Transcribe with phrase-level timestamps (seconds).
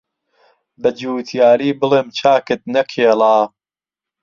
[0.81, 3.37] بەجوتیاری بڵێم چاکت نەکێڵا